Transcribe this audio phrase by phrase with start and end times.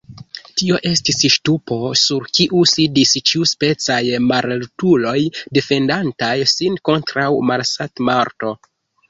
[0.59, 3.99] Tio estis ŝtupo, sur kiu sidis ĉiuspecaj
[4.31, 5.13] mallertuloj,
[5.59, 8.57] defendantaj sin kontraŭ malsatmorto.